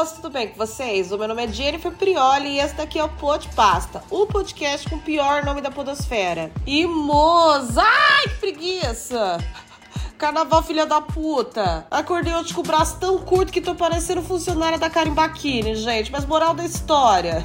[0.00, 1.12] moço, tudo bem com vocês?
[1.12, 4.88] O meu nome é Jennifer Prioli e esse daqui é o Pod Pasta, o podcast
[4.88, 6.50] com o pior nome da podosfera.
[6.66, 9.36] E moça, ai que preguiça!
[10.16, 11.86] Carnaval, filha da puta.
[11.90, 15.14] Acordei hoje com o braço tão curto que tô parecendo funcionária da Karim
[15.74, 16.10] gente.
[16.10, 17.44] Mas moral da história.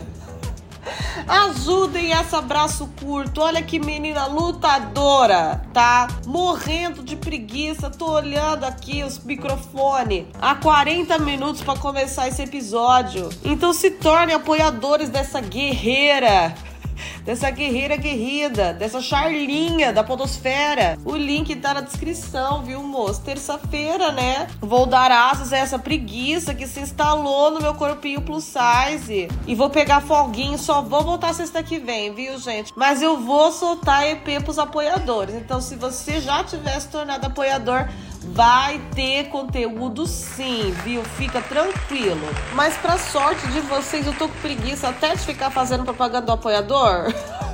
[1.27, 3.41] Ajudem essa braço curto.
[3.41, 6.07] Olha que menina lutadora, tá?
[6.25, 7.89] Morrendo de preguiça.
[7.89, 13.30] Tô olhando aqui os microfones há 40 minutos para começar esse episódio.
[13.43, 16.53] Então se tornem apoiadores dessa guerreira
[17.23, 20.98] dessa guerreira guerrida, dessa charlinha da podosfera.
[21.03, 23.22] O link tá na descrição, viu, moço?
[23.22, 24.48] Terça-feira, né?
[24.62, 29.27] Vou dar asas a essa preguiça que se instalou no meu corpinho plus size.
[29.48, 32.72] E vou pegar folguinho, só vou voltar sexta que vem, viu, gente?
[32.76, 35.36] Mas eu vou soltar EP pros apoiadores.
[35.36, 37.88] Então, se você já tiver se tornado apoiador,
[38.34, 41.04] Vai ter conteúdo sim, viu?
[41.04, 42.28] Fica tranquilo.
[42.54, 46.31] Mas pra sorte de vocês, eu tô com preguiça até de ficar fazendo propaganda do
[46.34, 47.14] apoiador.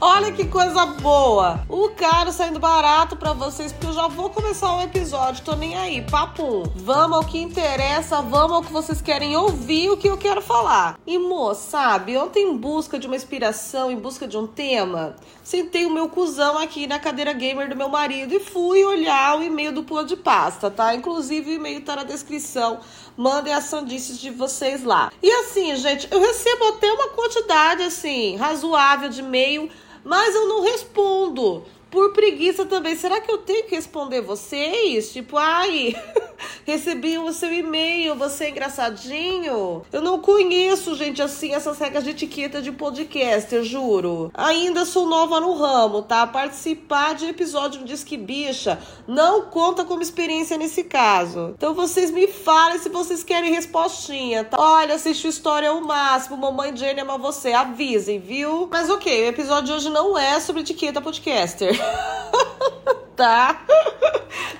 [0.00, 1.60] Olha que coisa boa!
[1.68, 5.74] O caro saindo barato para vocês, porque eu já vou começar o episódio, tô nem
[5.76, 6.62] aí, papo.
[6.76, 10.98] Vamos ao que interessa, vamos ao que vocês querem ouvir, o que eu quero falar.
[11.06, 15.84] E moça, sabe, ontem em busca de uma inspiração, em busca de um tema, sentei
[15.84, 19.72] o meu cuzão aqui na cadeira gamer do meu marido e fui olhar o e-mail
[19.72, 20.94] do Pua de Pasta, tá?
[20.94, 22.80] Inclusive o e-mail tá na descrição.
[23.16, 25.10] Mandem as sandices de vocês lá.
[25.22, 29.55] E assim, gente, eu recebo até uma quantidade assim razoável de e-mail
[30.04, 32.96] mas eu não respondo por preguiça também.
[32.96, 35.12] Será que eu tenho que responder vocês?
[35.12, 35.94] Tipo, ai,
[36.64, 39.82] recebi o seu e-mail, você é engraçadinho?
[39.92, 44.30] Eu não conheço, gente, assim, essas regras de etiqueta de podcast, eu juro.
[44.34, 46.26] Ainda sou nova no ramo, tá?
[46.26, 51.54] Participar de episódio no Disque Bicha não conta como experiência nesse caso.
[51.56, 54.56] Então vocês me falem se vocês querem respostinha, tá?
[54.58, 58.68] Olha, assiste o História ao máximo, Mamãe Jenny ama você, avisem, viu?
[58.70, 61.75] Mas ok, o episódio de hoje não é sobre etiqueta podcaster.
[63.16, 63.64] tá?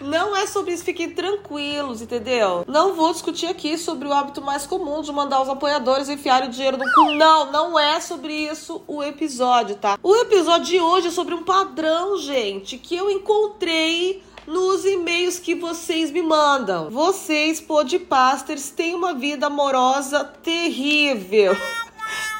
[0.00, 2.64] Não é sobre isso, fiquem tranquilos, entendeu?
[2.66, 6.52] Não vou discutir aqui sobre o hábito mais comum de mandar os apoiadores enfiarem o
[6.52, 7.12] dinheiro no cu.
[7.14, 9.98] Não, não é sobre isso o episódio, tá?
[10.02, 15.54] O episódio de hoje é sobre um padrão, gente, que eu encontrei nos e-mails que
[15.54, 16.88] vocês me mandam.
[16.88, 21.56] Vocês, podpasters, têm uma vida amorosa terrível,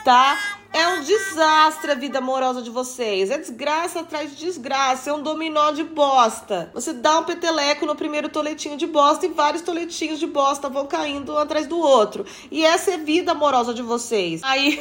[0.05, 0.57] tá?
[0.77, 3.31] É um desastre a vida amorosa de vocês.
[3.31, 5.09] É desgraça atrás de desgraça.
[5.09, 6.71] É um dominó de bosta.
[6.75, 10.87] Você dá um peteleco no primeiro toletinho de bosta e vários toletinhos de bosta vão
[10.87, 12.27] caindo um atrás do outro.
[12.51, 14.43] E essa é a vida amorosa de vocês.
[14.45, 14.79] Aí.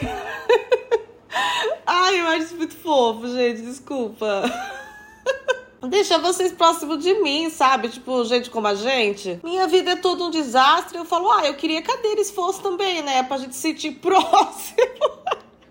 [1.87, 3.61] Ai, eu acho muito fofo, gente.
[3.61, 4.43] Desculpa.
[5.87, 7.87] Deixa vocês próximo de mim, sabe?
[7.87, 9.39] Tipo, gente como a gente.
[9.41, 10.97] Minha vida é todo um desastre.
[10.97, 13.23] Eu falo, ah, eu queria que a deles fosse também, né?
[13.23, 15.15] Pra gente se sentir próximo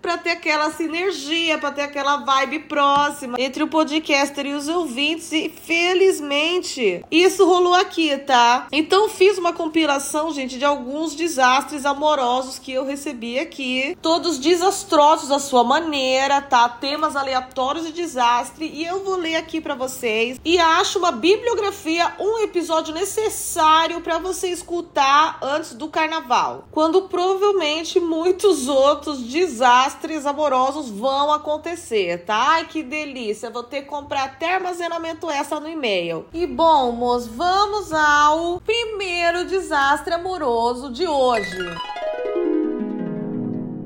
[0.00, 5.30] para ter aquela sinergia, para ter aquela vibe próxima entre o podcaster e os ouvintes.
[5.32, 8.66] E felizmente isso rolou aqui, tá?
[8.70, 13.96] Então fiz uma compilação, gente, de alguns desastres amorosos que eu recebi aqui.
[14.00, 16.68] Todos desastrosos à sua maneira, tá?
[16.68, 18.70] Temas aleatórios de desastre.
[18.72, 20.40] E eu vou ler aqui para vocês.
[20.44, 26.66] E acho uma bibliografia, um episódio necessário para você escutar antes do carnaval.
[26.70, 32.36] Quando provavelmente muitos outros desastres desastres amorosos vão acontecer, tá?
[32.50, 33.48] Ai, que delícia!
[33.48, 36.26] Vou ter que comprar até armazenamento essa no e-mail.
[36.32, 41.56] E bom, moços, vamos ao primeiro desastre amoroso de hoje.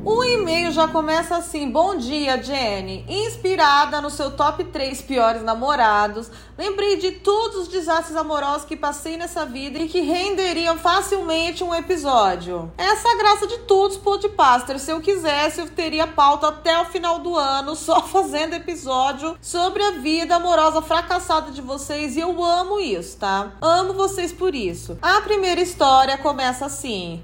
[0.04, 3.04] O e-mail já começa assim: Bom dia, Jenny.
[3.08, 9.16] Inspirada no seu top 3 piores namorados, lembrei de todos os desastres amorosos que passei
[9.16, 12.72] nessa vida e que renderiam facilmente um episódio.
[12.76, 14.80] Essa graça de todos podcaster.
[14.80, 19.84] Se eu quisesse, eu teria pauta até o final do ano só fazendo episódio sobre
[19.84, 23.52] a vida amorosa fracassada de vocês e eu amo isso, tá?
[23.60, 24.98] Amo vocês por isso.
[25.00, 27.22] A primeira história começa assim.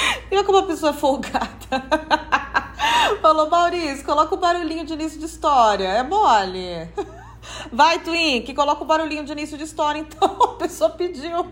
[0.30, 1.46] Viu como a pessoa é folgada?
[3.20, 5.88] Falou, Maurício, coloca o barulhinho de início de história.
[5.88, 6.88] É mole.
[7.72, 10.42] Vai, Twink, coloca o barulhinho de início de história, então.
[10.42, 11.46] A pessoa pediu.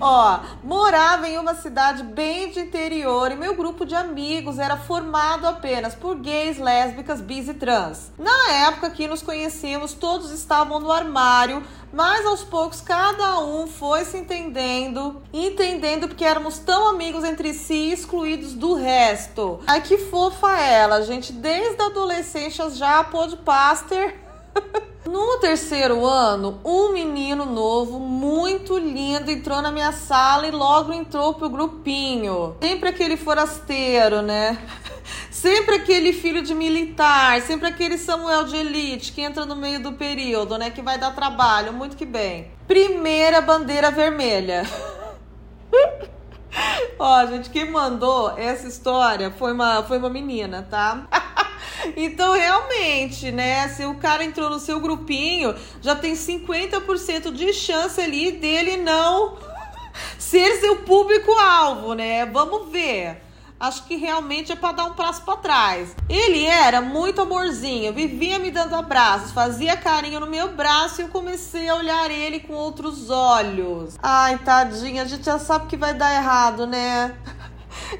[0.00, 5.46] Ó, morava em uma cidade bem de interior e meu grupo de amigos era formado
[5.46, 8.10] apenas por gays, lésbicas, bis e trans.
[8.18, 14.04] Na época que nos conhecíamos, todos estavam no armário, mas aos poucos cada um foi
[14.04, 19.60] se entendendo, entendendo porque éramos tão amigos entre si, excluídos do resto.
[19.66, 24.20] Ai que fofa ela, gente, desde a adolescência já pôde paster
[25.04, 31.34] No terceiro ano, um menino novo, muito lindo, entrou na minha sala e logo entrou
[31.34, 32.56] pro grupinho.
[32.62, 34.56] Sempre aquele forasteiro, né?
[35.42, 39.94] Sempre aquele filho de militar, sempre aquele Samuel de elite que entra no meio do
[39.94, 40.70] período, né?
[40.70, 42.52] Que vai dar trabalho, muito que bem.
[42.68, 44.62] Primeira bandeira vermelha.
[46.96, 51.08] Ó, gente, quem mandou essa história foi uma, foi uma menina, tá?
[51.96, 53.66] Então, realmente, né?
[53.66, 59.36] Se o cara entrou no seu grupinho, já tem 50% de chance ali dele não
[60.16, 62.24] ser seu público-alvo, né?
[62.26, 63.31] Vamos ver
[63.62, 65.94] acho que realmente é para dar um passo para trás.
[66.08, 71.08] Ele era muito amorzinho, vivia me dando abraços, fazia carinho no meu braço e eu
[71.08, 73.96] comecei a olhar ele com outros olhos.
[74.02, 77.14] Ai, tadinha, a gente já sabe que vai dar errado, né?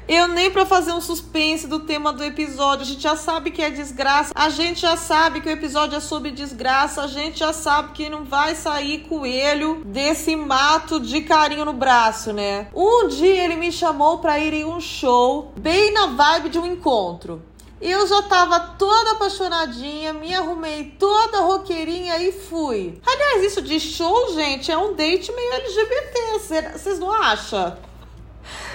[0.07, 3.61] Eu nem para fazer um suspense do tema do episódio, a gente já sabe que
[3.61, 7.53] é desgraça, a gente já sabe que o episódio é sobre desgraça, a gente já
[7.53, 12.67] sabe que não vai sair coelho desse mato de carinho no braço, né?
[12.73, 16.65] Um dia ele me chamou para ir em um show, bem na vibe de um
[16.65, 17.41] encontro.
[17.81, 22.97] Eu já tava toda apaixonadinha, me arrumei toda roqueirinha e fui.
[23.05, 27.75] Aliás, isso de show, gente, é um date meio LGBT, vocês não acham?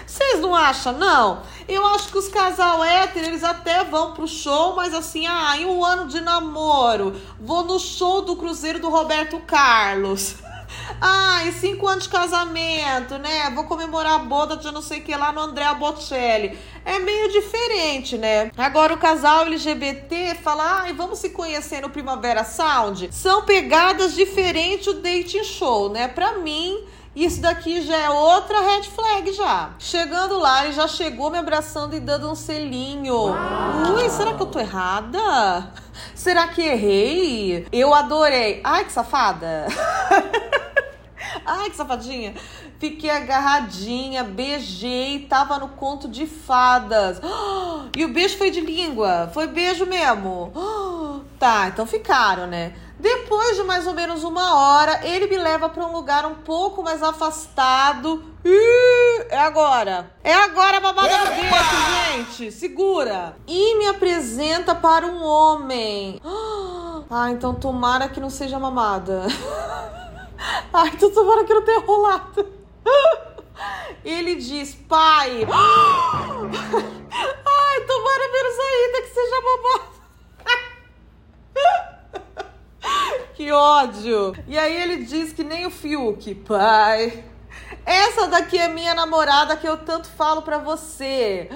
[0.08, 1.42] Vocês não acham, não?
[1.68, 5.66] Eu acho que os casal hétero, eles até vão pro show, mas assim, ah, em
[5.66, 10.36] um ano de namoro, vou no show do Cruzeiro do Roberto Carlos.
[11.00, 13.50] Ah, em cinco anos de casamento, né?
[13.54, 16.58] Vou comemorar a boda de não sei o que lá no André Bocelli.
[16.84, 18.50] É meio diferente, né?
[18.56, 23.08] Agora o casal LGBT fala, ai, vamos se conhecer no Primavera Sound.
[23.12, 26.06] São pegadas diferentes o dating show, né?
[26.06, 26.84] Pra mim,
[27.24, 29.70] isso daqui já é outra red flag já.
[29.78, 33.14] Chegando lá, ele já chegou me abraçando e dando um selinho.
[33.14, 33.94] Uau.
[33.96, 35.72] Ui, será que eu tô errada?
[36.14, 37.66] Será que errei?
[37.72, 38.60] Eu adorei.
[38.62, 39.66] Ai, que safada.
[41.44, 42.34] Ai, que safadinha.
[42.78, 47.20] Fiquei agarradinha, beijei, tava no conto de fadas.
[47.96, 49.30] E o beijo foi de língua.
[49.32, 50.52] Foi beijo mesmo.
[51.38, 52.74] Tá, então ficaram, né?
[52.98, 56.82] Depois de mais ou menos uma hora, ele me leva para um lugar um pouco
[56.82, 58.24] mais afastado.
[58.44, 60.10] Ih, é agora.
[60.24, 61.76] É agora a babada do gueto,
[62.16, 62.50] gente.
[62.50, 63.36] Segura.
[63.46, 66.20] E me apresenta para um homem.
[67.10, 69.22] Ah, então tomara que não seja mamada.
[70.74, 72.46] Ai, então tomara que não tenha rolado.
[74.04, 75.40] Ele diz, pai.
[75.48, 75.56] Ai,
[77.86, 79.97] tomara menos ainda que seja mamada.
[83.38, 84.34] Que ódio!
[84.48, 87.22] E aí ele diz que nem o Fiuk, pai.
[87.86, 91.48] Essa daqui é minha namorada que eu tanto falo pra você.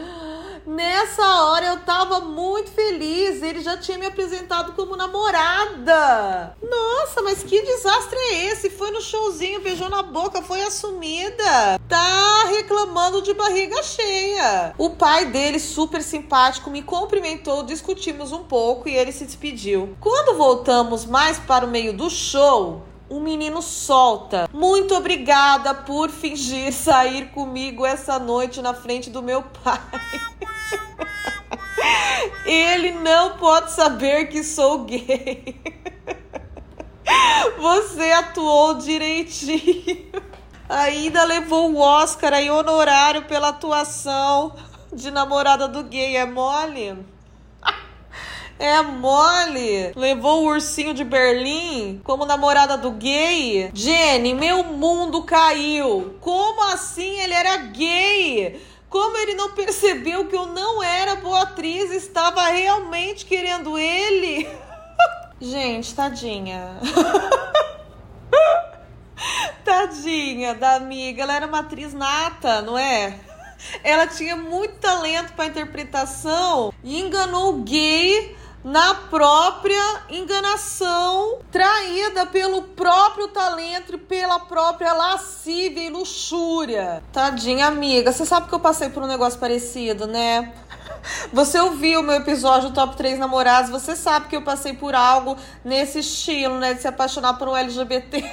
[0.67, 6.57] Nessa hora eu tava muito feliz, ele já tinha me apresentado como namorada.
[6.63, 8.71] Nossa, mas que desastre é esse?
[8.71, 11.81] Foi no showzinho, beijou na boca, foi assumida.
[11.89, 14.73] Tá reclamando de barriga cheia.
[14.79, 19.97] O pai dele, super simpático, me cumprimentou, discutimos um pouco e ele se despediu.
[20.01, 24.49] Quando voltamos mais para o meio do show, um menino solta.
[24.53, 29.81] Muito obrigada por fingir sair comigo essa noite na frente do meu pai.
[32.45, 35.61] Ele não pode saber que sou gay.
[37.59, 40.11] Você atuou direitinho.
[40.69, 44.55] Ainda levou o Oscar aí honorário pela atuação
[44.93, 46.17] de namorada do gay.
[46.17, 46.99] É mole?
[48.59, 49.93] É mole.
[49.97, 53.71] Levou o ursinho de Berlim como namorada do gay.
[53.75, 56.17] Jenny, meu mundo caiu.
[56.21, 58.61] Como assim ele era gay?
[58.93, 64.47] Como ele não percebeu que eu não era boa atriz e estava realmente querendo ele?
[65.41, 66.77] Gente, tadinha.
[69.65, 71.23] tadinha da amiga.
[71.23, 73.19] Ela era uma atriz nata, não é?
[73.83, 82.63] Ela tinha muito talento para interpretação e enganou o gay na própria enganação, traída pelo
[82.63, 87.03] próprio talento e pela própria lascívia e luxúria.
[87.13, 90.53] Tadinha, amiga, você sabe que eu passei por um negócio parecido, né?
[91.33, 95.37] Você ouviu o meu episódio Top 3 Namorados, você sabe que eu passei por algo
[95.65, 96.75] nesse estilo, né?
[96.75, 98.25] De se apaixonar por um LGBT.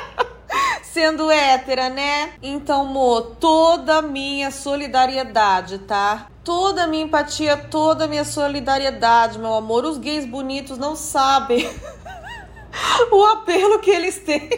[0.82, 2.32] Sendo hétera, né?
[2.42, 6.29] Então, Mo, toda a minha solidariedade, tá?
[6.44, 9.84] Toda a minha empatia, toda a minha solidariedade, meu amor.
[9.84, 11.68] Os gays bonitos não sabem
[13.10, 14.48] o apelo que eles têm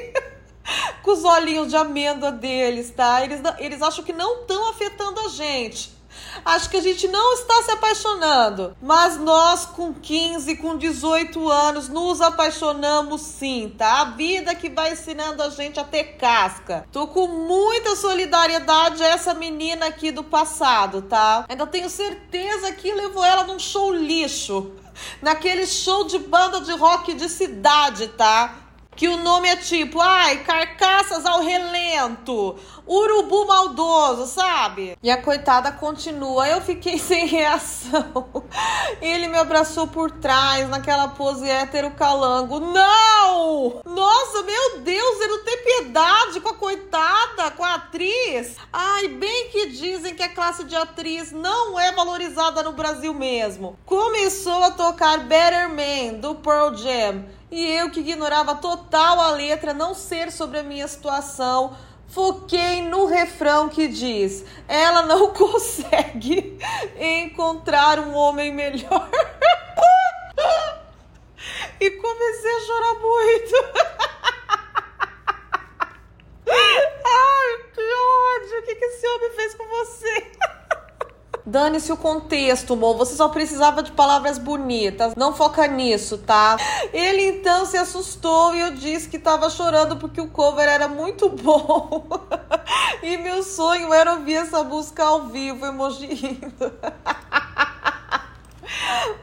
[1.03, 3.23] com os olhinhos de amêndoa deles, tá?
[3.25, 5.93] Eles, eles acham que não estão afetando a gente.
[6.45, 8.77] Acho que a gente não está se apaixonando.
[8.81, 14.01] Mas nós, com 15, com 18 anos, nos apaixonamos sim, tá?
[14.01, 16.87] A vida que vai ensinando a gente a ter casca.
[16.91, 21.45] Tô com muita solidariedade a essa menina aqui do passado, tá?
[21.49, 24.73] Ainda tenho certeza que levou ela num show lixo.
[25.23, 28.62] Naquele show de banda de rock de cidade, tá?
[28.95, 32.57] Que o nome é tipo, ai, carcaças ao relento,
[32.87, 34.97] urubu maldoso, sabe?
[35.03, 36.49] E a coitada continua.
[36.49, 38.25] Eu fiquei sem reação.
[39.01, 42.61] Ele me abraçou por trás, naquela pose hétero calango.
[42.61, 43.81] Não!
[43.85, 48.57] Nossa, meu Deus, ele não tem piedade com a coitada, com a atriz.
[48.73, 53.79] Ai, bem que dizem que a classe de atriz não é valorizada no Brasil mesmo.
[53.87, 57.25] Começou a tocar Better Man, do Pearl Jam.
[57.53, 61.77] E eu que ignorava total a letra, não ser sobre a minha situação,
[62.09, 66.59] foquei no refrão que diz: ela não consegue
[66.99, 69.07] encontrar um homem melhor.
[71.79, 73.55] e comecei a chorar muito.
[76.49, 78.61] Ai, que ódio!
[78.61, 80.33] O que, que esse homem fez com você?
[81.45, 82.97] Dane-se o contexto, amor.
[82.97, 85.15] Você só precisava de palavras bonitas.
[85.17, 86.57] Não foca nisso, tá?
[86.93, 91.29] Ele então se assustou e eu disse que tava chorando porque o cover era muito
[91.35, 92.07] bom.
[93.03, 96.73] e meu sonho era ouvir essa música ao vivo, emoji rindo.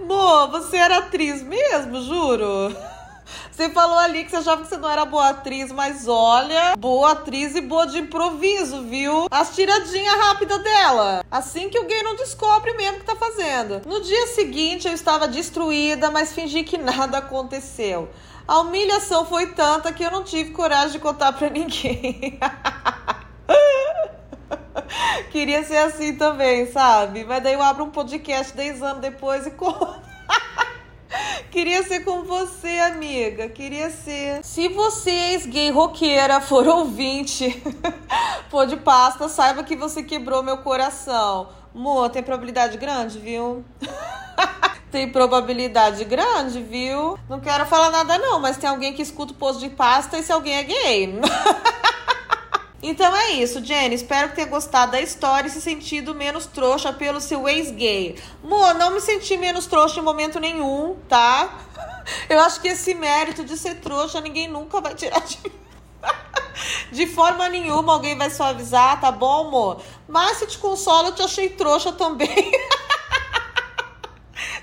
[0.01, 2.75] Mo, você era atriz mesmo, juro?
[3.59, 7.11] Você falou ali que você achava que você não era boa atriz, mas olha, boa
[7.11, 9.27] atriz e boa de improviso, viu?
[9.29, 11.25] As tiradinhas rápidas dela.
[11.29, 13.81] Assim que o gay não descobre mesmo que tá fazendo.
[13.85, 18.07] No dia seguinte eu estava destruída, mas fingi que nada aconteceu.
[18.47, 22.39] A humilhação foi tanta que eu não tive coragem de contar pra ninguém.
[25.31, 27.25] Queria ser assim também, sabe?
[27.25, 30.08] Mas daí eu abro um podcast 10 anos depois e conto.
[31.51, 33.49] Queria ser com você, amiga.
[33.49, 34.43] Queria ser.
[34.43, 37.61] Se você, ex-gay roqueira, for ouvinte,
[38.49, 41.49] for de pasta, saiba que você quebrou meu coração.
[41.73, 43.63] Mo, tem probabilidade grande, viu?
[44.91, 47.17] tem probabilidade grande, viu?
[47.29, 50.23] Não quero falar nada, não, mas tem alguém que escuta o posto de pasta e
[50.23, 51.13] se alguém é gay.
[52.81, 53.95] Então é isso, Jenny.
[53.95, 58.17] Espero que tenha gostado da história e se sentido menos trouxa pelo seu ex-gay.
[58.41, 61.59] Mo, não me senti menos trouxa em momento nenhum, tá?
[62.29, 65.51] Eu acho que esse mérito de ser trouxa ninguém nunca vai tirar de mim.
[66.91, 69.81] De forma nenhuma alguém vai suavizar, tá bom, amor?
[70.07, 72.51] Mas se te consola, eu te achei trouxa também.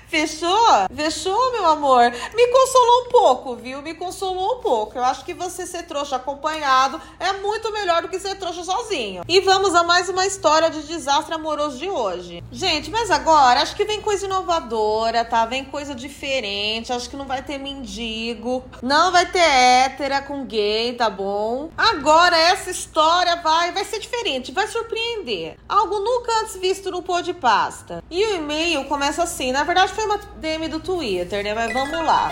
[0.07, 0.87] Fechou?
[0.95, 2.11] Fechou, meu amor?
[2.33, 3.81] Me consolou um pouco, viu?
[3.81, 4.97] Me consolou um pouco.
[4.97, 9.23] Eu acho que você ser trouxa acompanhado é muito melhor do que ser trouxa sozinho.
[9.27, 12.41] E vamos a mais uma história de desastre amoroso de hoje.
[12.51, 15.45] Gente, mas agora acho que vem coisa inovadora, tá?
[15.45, 16.93] Vem coisa diferente.
[16.93, 18.63] Acho que não vai ter mendigo.
[18.81, 21.69] Não vai ter hétera com gay, tá bom?
[21.77, 25.57] Agora essa história vai, vai ser diferente, vai surpreender.
[25.67, 28.01] Algo nunca antes visto no pô de pasta.
[28.09, 29.51] E o e-mail começa assim.
[29.51, 31.55] Na verdade, foi uma DM do Twitter, né?
[31.55, 32.31] Mas vamos lá.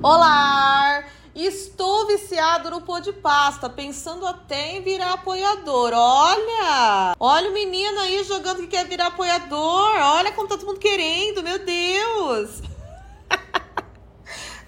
[0.00, 1.04] Olá!
[1.34, 5.92] Estou viciado no pô de pasta, pensando até em virar apoiador.
[5.92, 7.16] Olha!
[7.18, 9.96] Olha o menino aí jogando que quer virar apoiador.
[9.96, 12.62] Olha como tá todo mundo querendo, meu Deus!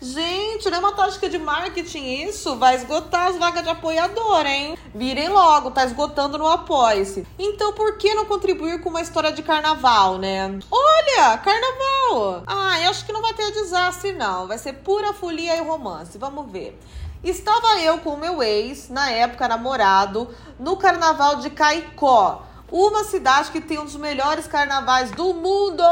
[0.01, 2.57] Gente, não é uma tática de marketing isso?
[2.57, 4.77] Vai esgotar as vagas de apoiador, hein?
[4.95, 7.27] Virem logo, tá esgotando no Apoia-se.
[7.39, 10.59] Então por que não contribuir com uma história de carnaval, né?
[10.71, 12.43] Olha, carnaval!
[12.47, 14.47] Ah, eu acho que não vai ter desastre, não.
[14.47, 16.19] Vai ser pura folia e romance.
[16.19, 16.79] Vamos ver.
[17.25, 20.29] Estava eu com o meu ex, na época namorado,
[20.61, 22.43] no carnaval de Caicó.
[22.71, 25.83] Uma cidade que tem um dos melhores carnavais do mundo!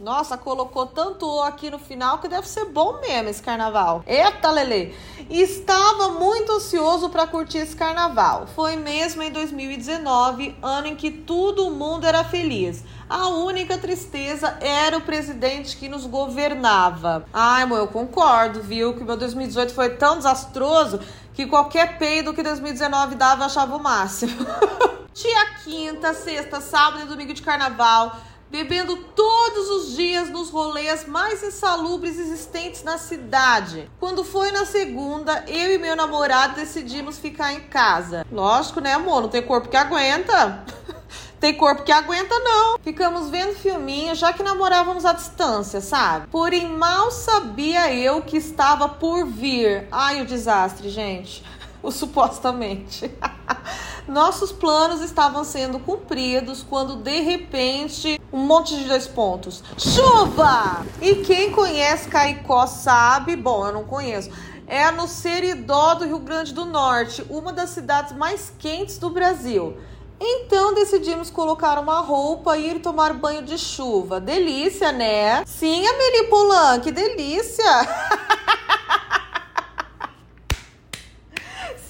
[0.00, 4.04] Nossa, colocou tanto O aqui no final que deve ser bom mesmo esse carnaval.
[4.06, 4.94] Eita, Lele!
[5.28, 8.46] Estava muito ansioso para curtir esse carnaval.
[8.54, 12.84] Foi mesmo em 2019, ano em que todo mundo era feliz.
[13.10, 17.24] A única tristeza era o presidente que nos governava.
[17.32, 18.94] Ai, amor, eu concordo, viu?
[18.94, 21.00] Que meu 2018 foi tão desastroso
[21.34, 24.46] que qualquer peido que 2019 dava eu achava o máximo.
[25.12, 28.16] Dia quinta, sexta, sábado e domingo de carnaval
[28.50, 33.90] bebendo todos os dias nos rolês mais insalubres existentes na cidade.
[34.00, 38.26] Quando foi na segunda, eu e meu namorado decidimos ficar em casa.
[38.30, 39.22] Lógico, né, amor?
[39.22, 40.64] Não tem corpo que aguenta.
[41.40, 42.78] Tem corpo que aguenta, não.
[42.80, 46.26] Ficamos vendo filminho, já que namorávamos à distância, sabe?
[46.26, 49.86] Porém, mal sabia eu que estava por vir.
[49.92, 51.44] Ai, o desastre, gente.
[51.80, 53.08] O supostamente.
[54.08, 59.62] Nossos planos estavam sendo cumpridos quando de repente um monte de dois pontos.
[59.76, 60.84] Chuva!
[61.02, 64.30] E quem conhece Caicó sabe, bom, eu não conheço.
[64.66, 69.76] É no Seridó do Rio Grande do Norte, uma das cidades mais quentes do Brasil.
[70.18, 74.18] Então decidimos colocar uma roupa e ir tomar banho de chuva.
[74.18, 75.44] Delícia, né?
[75.44, 77.64] Sim, Amelie Polan, que delícia!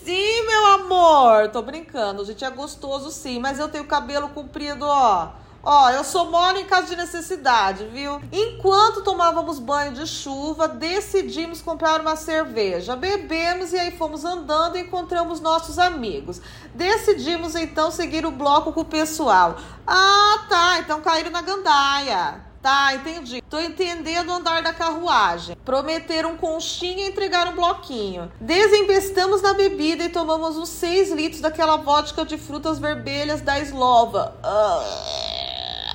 [0.09, 1.51] sim, meu amor!
[1.51, 5.33] Tô brincando, gente, é gostoso sim, mas eu tenho cabelo comprido, ó.
[5.63, 8.19] Ó, eu sou mole em caso de necessidade, viu?
[8.33, 12.97] Enquanto tomávamos banho de chuva, decidimos comprar uma cerveja.
[12.97, 16.41] Bebemos e aí fomos andando e encontramos nossos amigos.
[16.75, 19.59] Decidimos então seguir o bloco com o pessoal.
[19.87, 22.48] Ah, tá, então caíram na gandaia.
[22.63, 23.43] Tá, entendi.
[23.49, 25.57] Tô entendendo o andar da carruagem.
[25.65, 28.31] Prometeram conchinha e entregaram um bloquinho.
[28.41, 34.35] Desembestamos na bebida e tomamos uns 6 litros daquela vodka de frutas vermelhas da Slova.
[34.45, 35.39] Uh.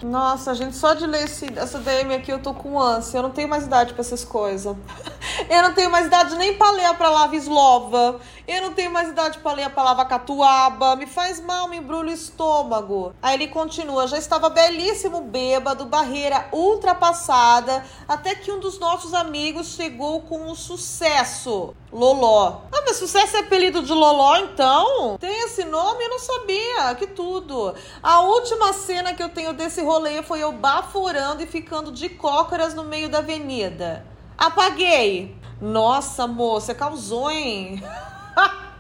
[0.03, 3.17] Nossa, gente, só de ler esse, essa DM aqui eu tô com ânsia.
[3.17, 4.75] Eu não tenho mais idade pra essas coisas.
[5.50, 8.20] Eu não tenho mais idade nem pra ler a palavra eslova.
[8.46, 10.98] Eu não tenho mais idade para ler a palavra catuaba.
[10.98, 13.16] Me faz mal, me embrulha o estômago.
[13.22, 19.76] Aí ele continua: já estava belíssimo bêbado, barreira ultrapassada, até que um dos nossos amigos
[19.76, 21.74] chegou com o sucesso.
[21.90, 22.62] Loló.
[22.72, 25.18] Ah, mas sucesso é apelido de Loló, então?
[25.20, 26.04] Tem esse nome?
[26.04, 26.96] Eu não sabia.
[26.96, 27.74] Que tudo.
[28.02, 32.74] A última cena que eu tenho desse rolê foi eu baforando e ficando de cócoras
[32.74, 34.06] no meio da avenida.
[34.38, 35.38] Apaguei.
[35.62, 37.82] Nossa, moça, causou, hein?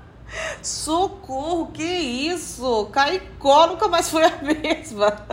[0.61, 2.87] Socorro, que isso?
[2.91, 5.25] Caicó nunca mais foi a mesma.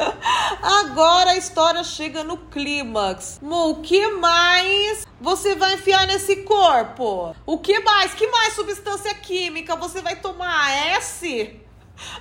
[0.63, 3.39] Agora a história chega no clímax.
[3.41, 7.35] Mo, o que mais você vai enfiar nesse corpo?
[7.47, 8.15] O que mais?
[8.15, 10.71] Que mais substância química você vai tomar?
[10.97, 11.61] S?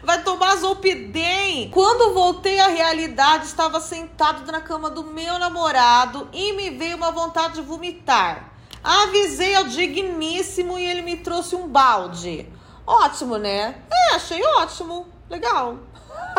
[0.04, 1.70] Vai tomar Zolpidem.
[1.72, 7.12] Quando voltei à realidade, estava sentado na cama do meu namorado e me veio uma
[7.12, 8.52] vontade de vomitar.
[8.84, 12.48] Avisei ao digníssimo e ele me trouxe um balde.
[12.86, 13.76] Ótimo, né?
[13.92, 15.08] É, achei ótimo.
[15.30, 15.78] Legal.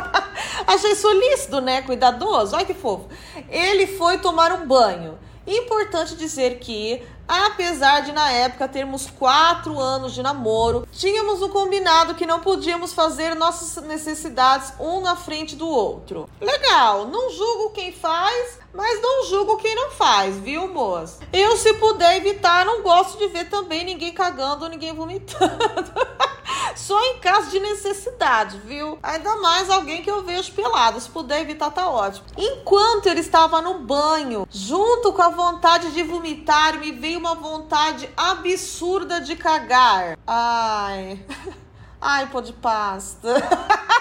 [0.67, 1.83] achei solícito, né?
[1.83, 2.57] Cuidadoso.
[2.57, 3.09] Olha que fofo.
[3.49, 5.19] Ele foi tomar um banho.
[5.47, 12.15] Importante dizer que, apesar de na época termos quatro anos de namoro, tínhamos o combinado
[12.15, 16.29] que não podíamos fazer nossas necessidades um na frente do outro.
[16.41, 21.23] Legal, não julgo quem faz, mas não julgo quem não faz, viu, moça?
[21.33, 25.59] Eu, se puder evitar, não gosto de ver também ninguém cagando ou ninguém vomitando.
[26.77, 28.99] Só em caso de necessidade, viu?
[29.03, 31.01] Ainda mais alguém que eu vejo pelado.
[31.01, 32.27] Se puder evitar, tá ótimo.
[32.37, 38.09] Enquanto ele estava no banho, junto com a vontade de vomitar, me veio uma vontade
[38.17, 40.19] absurda de cagar.
[40.27, 41.25] Ai.
[42.01, 43.35] Ai, pô de pasta.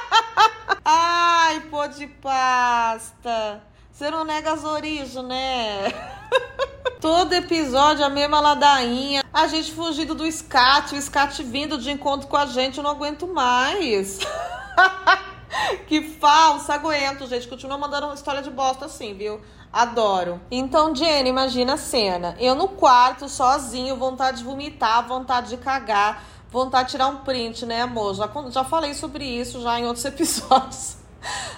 [0.85, 3.61] Ai, pô de pasta.
[3.99, 5.91] Você não nega as origens, né?
[7.01, 9.25] Todo episódio a mesma ladainha.
[9.33, 12.91] A gente fugindo do Scat, o Scat vindo de encontro com a gente, eu não
[12.91, 14.19] aguento mais.
[15.85, 17.45] que falso, aguento, gente.
[17.45, 19.41] Continua mandando uma história de bosta assim, viu?
[19.69, 20.39] Adoro.
[20.49, 22.37] Então, Jenny, imagina a cena.
[22.39, 27.65] Eu no quarto, sozinho, vontade de vomitar, vontade de cagar, vontade de tirar um print,
[27.65, 28.15] né, amor?
[28.15, 30.98] Já, já falei sobre isso já em outros episódios.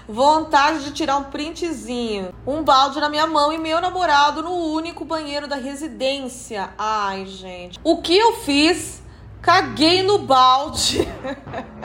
[0.08, 2.34] Vontade de tirar um printzinho.
[2.46, 6.74] Um balde na minha mão e meu namorado no único banheiro da residência.
[6.78, 7.80] Ai, gente.
[7.84, 9.02] O que eu fiz?
[9.42, 11.08] Caguei no balde.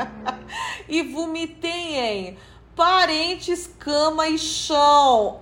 [0.88, 2.38] e vomitei em
[2.74, 5.40] parentes, cama e chão.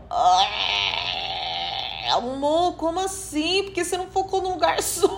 [2.12, 3.64] Amor, como assim?
[3.64, 5.08] Porque você não focou num lugar só.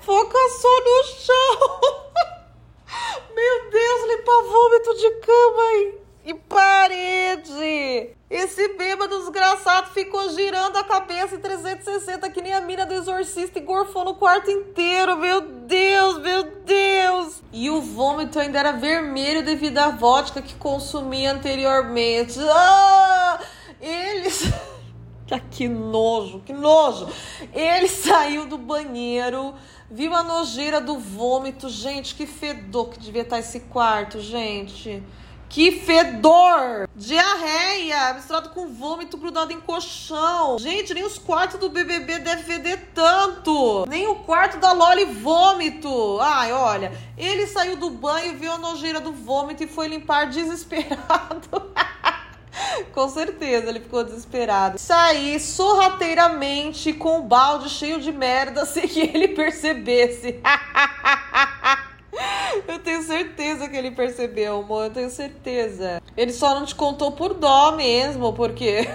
[0.00, 2.08] Foca só no chão.
[3.34, 5.94] Meu Deus, limpar vômito de cama e,
[6.26, 8.18] e parede.
[8.30, 13.58] Esse bêbado desgraçado ficou girando a cabeça em 360 que nem a mina do exorcista
[13.58, 15.16] e gorfou no quarto inteiro.
[15.16, 17.42] Meu Deus, meu Deus.
[17.50, 22.38] E o vômito ainda era vermelho devido à vodka que consumi anteriormente.
[22.50, 23.40] Ah!
[23.80, 24.52] Eles...
[25.50, 27.08] que nojo, que nojo.
[27.54, 29.54] Ele saiu do banheiro
[29.90, 31.66] Viu a nojeira do vômito?
[31.70, 35.02] Gente, que fedor que devia estar esse quarto, gente.
[35.48, 36.86] Que fedor!
[36.94, 40.58] Diarreia misturado com vômito grudado em colchão.
[40.58, 43.86] Gente, nem os quartos do BBB devem feder tanto.
[43.88, 46.20] Nem o quarto da Loli vômito.
[46.20, 51.72] Ai, olha, ele saiu do banho, viu a nojeira do vômito e foi limpar desesperado.
[52.92, 54.78] com certeza, ele ficou desesperado.
[54.78, 60.40] Saí sorrateiramente com o balde cheio de merda sem que ele percebesse.
[62.66, 64.86] Eu tenho certeza que ele percebeu, amor.
[64.86, 66.02] Eu tenho certeza.
[66.16, 68.88] Ele só não te contou por dó mesmo, porque.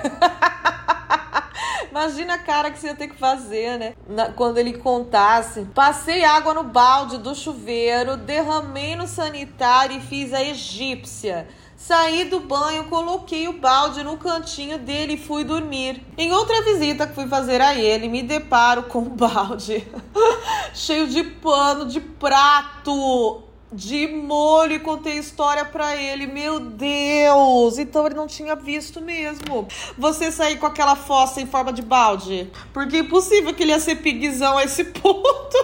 [1.90, 3.94] Imagina a cara que você ia ter que fazer, né?
[4.08, 5.62] Na, quando ele contasse.
[5.76, 11.48] Passei água no balde do chuveiro, derramei no sanitário e fiz a egípcia.
[11.86, 16.02] Saí do banho, coloquei o balde no cantinho dele e fui dormir.
[16.18, 19.86] Em outra visita que fui fazer a ele, me deparo com o balde
[20.74, 26.26] cheio de pano de prato de molho e contei história para ele.
[26.26, 27.78] Meu Deus!
[27.78, 29.68] Então ele não tinha visto mesmo.
[29.98, 32.50] Você sair com aquela fossa em forma de balde.
[32.72, 35.58] Porque é impossível que ele ia ser piguizão a esse ponto.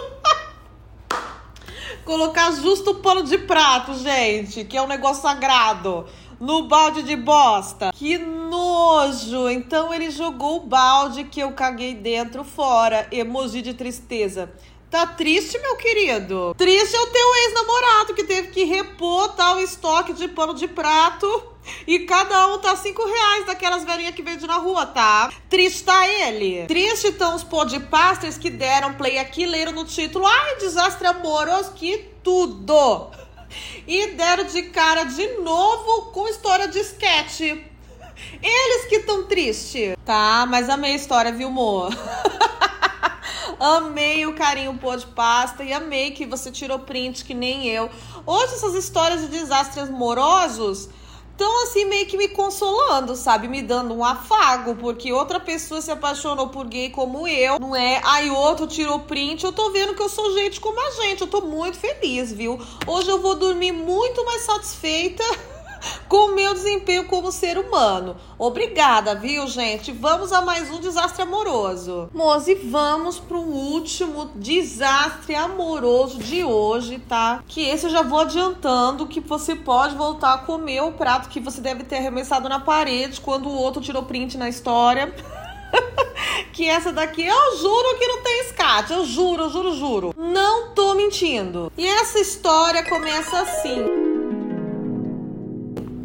[2.10, 6.06] Colocar justo o pano de prato, gente, que é um negócio sagrado.
[6.40, 7.92] No balde de bosta.
[7.94, 9.48] Que nojo!
[9.48, 13.06] Então ele jogou o balde que eu caguei dentro fora.
[13.12, 14.52] Emoji de tristeza.
[14.90, 16.52] Tá triste, meu querido?
[16.58, 21.49] Triste é o teu ex-namorado que teve que repor tal estoque de pano de prato.
[21.86, 25.32] E cada um tá cinco reais daquelas velhinhas que vende na rua, tá?
[25.48, 26.66] Triste tá ele.
[26.66, 30.26] Triste estão os podpasters que deram play aqui, leram no título.
[30.26, 33.10] Ai, desastre amoroso, que tudo!
[33.86, 37.40] E deram de cara de novo com história de sketch.
[38.42, 39.96] Eles que tão triste.
[40.04, 41.90] Tá, mas amei a história, viu, amor?
[43.58, 47.90] Amei o carinho pô de pasta e amei que você tirou print que nem eu.
[48.24, 50.88] Hoje essas histórias de desastres amorosos
[51.40, 53.48] estão assim meio que me consolando, sabe?
[53.48, 57.98] Me dando um afago, porque outra pessoa se apaixonou por gay como eu, não é?
[58.04, 61.22] Aí outro tirou print, eu tô vendo que eu sou gente como a gente.
[61.22, 62.60] Eu tô muito feliz, viu?
[62.86, 65.24] Hoje eu vou dormir muito mais satisfeita.
[66.08, 68.16] com o meu desempenho como ser humano.
[68.38, 69.92] Obrigada, viu, gente?
[69.92, 72.08] Vamos a mais um desastre amoroso.
[72.12, 77.42] Mozi, vamos pro último desastre amoroso de hoje, tá?
[77.46, 81.40] Que esse eu já vou adiantando que você pode voltar a comer o prato que
[81.40, 85.14] você deve ter arremessado na parede quando o outro tirou print na história.
[86.52, 88.92] que essa daqui eu juro que não tem escate.
[88.92, 90.14] Eu juro, eu juro, juro.
[90.16, 91.72] Não tô mentindo.
[91.76, 93.99] E essa história começa assim.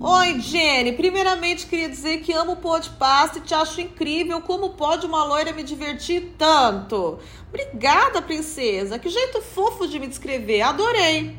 [0.07, 0.91] Oi, Jenny.
[0.91, 4.39] Primeiramente, queria dizer que amo o pasta e te acho incrível.
[4.39, 7.17] Como pode uma loira me divertir tanto?
[7.49, 8.99] Obrigada, princesa.
[8.99, 10.61] Que jeito fofo de me descrever.
[10.61, 11.35] Adorei.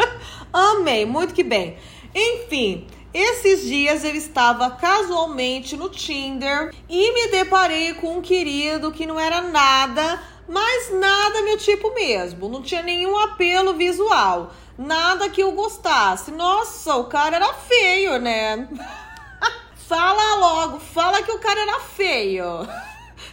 [0.50, 1.04] Amei.
[1.04, 1.76] Muito que bem.
[2.14, 9.04] Enfim, esses dias eu estava casualmente no Tinder e me deparei com um querido que
[9.04, 12.48] não era nada, mas nada meu tipo mesmo.
[12.48, 16.30] Não tinha nenhum apelo visual nada que eu gostasse.
[16.30, 18.68] Nossa, o cara era feio, né?
[19.88, 22.46] fala logo, fala que o cara era feio.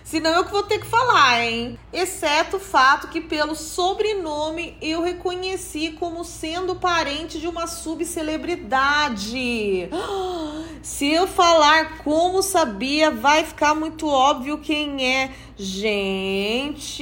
[0.03, 1.77] Senão eu que vou ter que falar, hein?
[1.91, 9.89] Exceto o fato que, pelo sobrenome, eu reconheci como sendo parente de uma subcelebridade.
[10.83, 15.31] Se eu falar como sabia, vai ficar muito óbvio quem é.
[15.57, 17.01] Gente.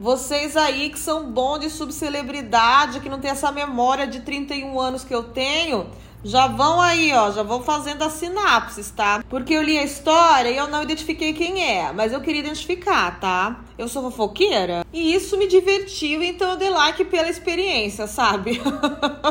[0.00, 5.04] Vocês aí que são bons de subcelebridade, que não tem essa memória de 31 anos
[5.04, 5.90] que eu tenho,
[6.24, 9.24] já vão aí, ó, já vão fazendo as sinapses, tá?
[9.28, 13.18] Porque eu li a história e eu não identifiquei quem é, mas eu queria identificar,
[13.18, 13.60] tá?
[13.78, 18.60] Eu sou fofoqueira e isso me divertiu, então eu dei like pela experiência, sabe?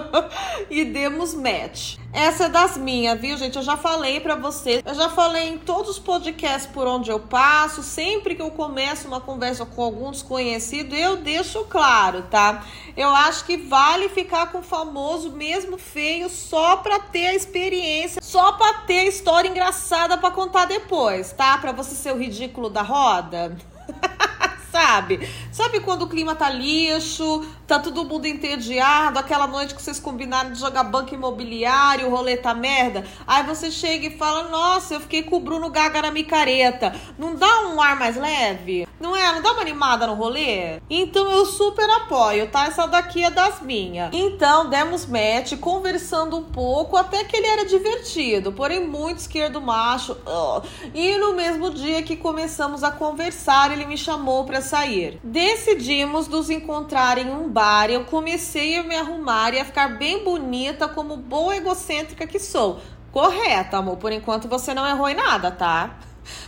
[0.69, 1.97] e demos match.
[2.11, 3.55] Essa é das minhas, viu, gente?
[3.55, 4.81] Eu já falei para vocês.
[4.83, 7.83] Eu já falei em todos os podcasts por onde eu passo.
[7.83, 12.65] Sempre que eu começo uma conversa com algum desconhecido, eu deixo claro, tá?
[12.99, 18.21] Eu acho que vale ficar com o famoso, mesmo feio, só pra ter a experiência,
[18.21, 21.57] só pra ter a história engraçada para contar depois, tá?
[21.59, 23.55] Pra você ser o ridículo da roda.
[24.71, 25.27] sabe?
[25.51, 30.51] Sabe quando o clima tá lixo, tá todo mundo entediado, aquela noite que vocês combinaram
[30.51, 33.05] de jogar banco imobiliário, o rolê tá merda?
[33.27, 36.95] Aí você chega e fala: Nossa, eu fiquei com o Bruno Gaga na micareta.
[37.17, 38.87] Não dá um ar mais leve?
[38.99, 39.31] Não é?
[39.33, 40.81] Não dá uma animada no rolê?
[40.89, 42.65] Então eu super apoio, tá?
[42.65, 44.09] Essa daqui é das minhas.
[44.13, 50.13] Então demos match, conversando um pouco, até que ele era divertido, porém muito esquerdo macho.
[50.13, 50.61] Uh.
[50.93, 55.19] E no mesmo dia que começamos a conversar, ele me chamou para sair.
[55.23, 57.89] Decidimos nos encontrar em um bar.
[57.89, 62.79] Eu comecei a me arrumar e a ficar bem bonita, como boa egocêntrica que sou.
[63.11, 63.97] Correto, amor.
[63.97, 65.97] Por enquanto você não errou em nada, tá?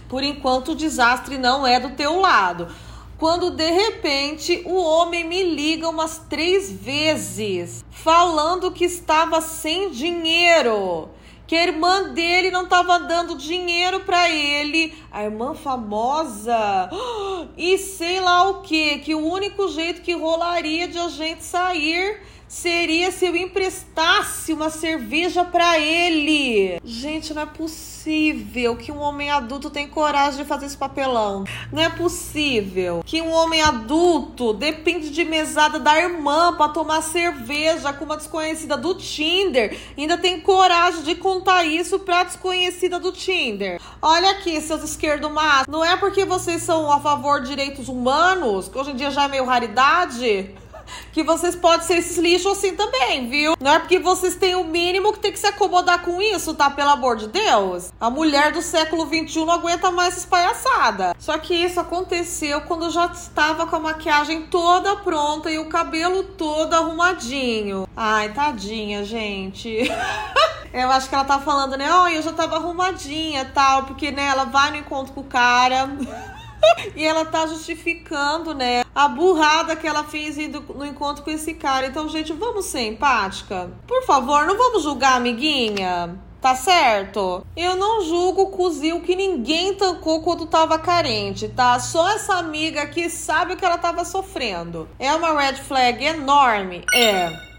[0.09, 2.67] Por enquanto o desastre não é do teu lado.
[3.17, 11.09] Quando de repente o homem me liga umas três vezes, falando que estava sem dinheiro
[11.51, 16.89] que a irmã dele não estava dando dinheiro para ele, a irmã famosa,
[17.57, 22.21] e sei lá o que, que o único jeito que rolaria de a gente sair
[22.51, 26.81] seria se eu emprestasse uma cerveja para ele.
[26.83, 31.45] Gente, não é possível que um homem adulto tenha coragem de fazer esse papelão.
[31.71, 37.93] Não é possível que um homem adulto depende de mesada da irmã para tomar cerveja
[37.93, 39.79] com uma desconhecida do Tinder.
[39.97, 43.79] Ainda tem coragem de contar isso pra desconhecida do Tinder.
[44.01, 48.67] Olha aqui, seus esquerdo mas não é porque vocês são a favor de direitos humanos,
[48.67, 50.53] que hoje em dia já é meio raridade
[51.11, 53.55] que vocês podem ser esses lixos assim também, viu?
[53.59, 56.69] Não é porque vocês têm o mínimo que tem que se acomodar com isso, tá?
[56.69, 57.91] Pelo amor de Deus.
[57.99, 61.13] A mulher do século XXI não aguenta mais essas palhaçadas.
[61.19, 65.69] Só que isso aconteceu quando eu já estava com a maquiagem toda pronta e o
[65.69, 67.87] cabelo todo arrumadinho.
[67.95, 69.89] Ai, tadinha, gente.
[70.73, 71.93] Eu acho que ela tá falando, né?
[71.93, 75.89] Oh, eu já tava arrumadinha tal, porque, né, ela vai no encontro com o cara.
[76.95, 81.53] e ela tá justificando, né, a burrada que ela fez indo no encontro com esse
[81.53, 81.87] cara.
[81.87, 83.71] Então, gente, vamos ser empática?
[83.87, 86.19] Por favor, não vamos julgar amiguinha.
[86.41, 87.45] Tá certo?
[87.55, 91.79] Eu não julgo o cozil que ninguém tancou quando tava carente, tá?
[91.79, 94.89] Só essa amiga aqui sabe o que ela tava sofrendo.
[94.97, 96.83] É uma red flag enorme?
[96.95, 97.31] É.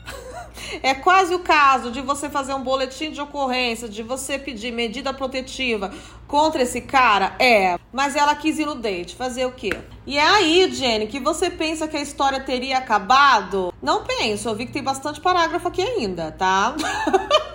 [0.83, 5.13] É quase o caso de você fazer um boletim de ocorrência, de você pedir medida
[5.13, 5.93] protetiva
[6.33, 7.35] contra esse cara?
[7.39, 7.79] É.
[7.93, 9.15] Mas ela quis ir no date.
[9.15, 9.71] Fazer o quê?
[10.07, 13.75] E é aí, Jenny, que você pensa que a história teria acabado?
[13.83, 14.49] Não penso.
[14.49, 16.75] Eu vi que tem bastante parágrafo aqui ainda, tá?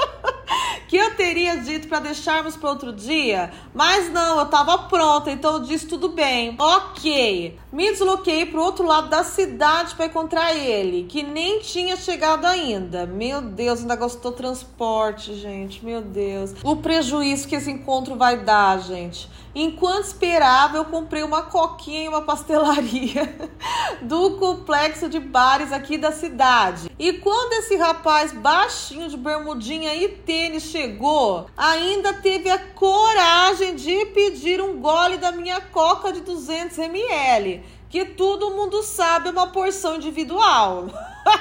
[0.88, 5.54] que eu teria dito para deixarmos para outro dia, mas não, eu tava pronta, então
[5.54, 6.56] eu disse tudo bem.
[6.58, 7.58] Ok.
[7.72, 13.06] Me desloquei pro outro lado da cidade para encontrar ele, que nem tinha chegado ainda.
[13.06, 15.84] Meu Deus, ainda gostou transporte, gente.
[15.84, 16.54] Meu Deus.
[16.64, 19.30] O prejuízo que esse encontro vai dar, gente.
[19.60, 23.36] Enquanto esperava, eu comprei uma coquinha em uma pastelaria
[24.04, 26.92] do complexo de bares aqui da cidade.
[27.00, 34.06] E quando esse rapaz baixinho de bermudinha e tênis chegou, ainda teve a coragem de
[34.06, 39.48] pedir um gole da minha coca de 200 ml, que todo mundo sabe é uma
[39.48, 40.86] porção individual.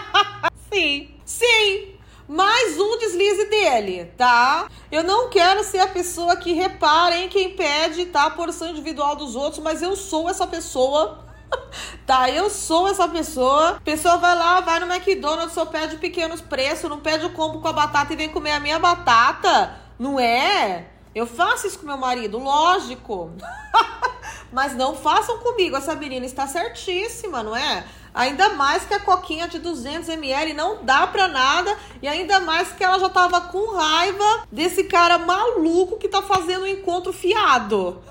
[0.72, 1.95] sim, sim,
[2.28, 4.68] mais um deslize dele, tá?
[4.90, 8.24] Eu não quero ser a pessoa que repara em quem pede, tá?
[8.24, 11.24] A porção individual dos outros, mas eu sou essa pessoa.
[12.04, 13.80] tá, eu sou essa pessoa.
[13.84, 17.68] Pessoa vai lá, vai no McDonald's, só pede pequenos preços, não pede o combo com
[17.68, 19.76] a batata e vem comer a minha batata.
[19.98, 20.86] Não é?
[21.14, 23.30] Eu faço isso com meu marido, lógico.
[24.52, 25.76] Mas não façam comigo.
[25.76, 27.84] Essa menina está certíssima, não é?
[28.16, 31.76] Ainda mais que a coquinha de 200 ml não dá pra nada.
[32.00, 36.62] E ainda mais que ela já tava com raiva desse cara maluco que tá fazendo
[36.62, 38.02] um encontro fiado.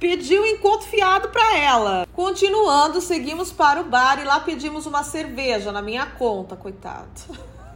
[0.00, 2.08] Pediu um encontro fiado pra ela.
[2.12, 7.08] Continuando, seguimos para o bar e lá pedimos uma cerveja na minha conta, coitado.